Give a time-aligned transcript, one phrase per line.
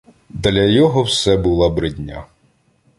[0.29, 2.25] Для його все була бридня.